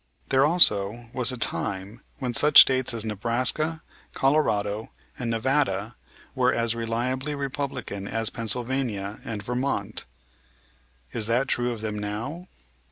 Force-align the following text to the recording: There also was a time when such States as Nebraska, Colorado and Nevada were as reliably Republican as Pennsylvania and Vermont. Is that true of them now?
There 0.29 0.43
also 0.43 1.09
was 1.13 1.31
a 1.31 1.37
time 1.37 2.01
when 2.17 2.33
such 2.33 2.61
States 2.61 2.91
as 2.91 3.05
Nebraska, 3.05 3.83
Colorado 4.15 4.89
and 5.19 5.29
Nevada 5.29 5.95
were 6.33 6.51
as 6.51 6.73
reliably 6.73 7.35
Republican 7.35 8.07
as 8.07 8.31
Pennsylvania 8.31 9.19
and 9.23 9.43
Vermont. 9.43 10.05
Is 11.11 11.27
that 11.27 11.47
true 11.47 11.71
of 11.71 11.81
them 11.81 11.99
now? 11.99 12.47